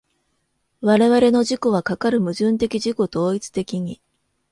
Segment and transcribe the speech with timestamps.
[0.79, 4.01] 我々の自己はかかる矛盾的自己同一的に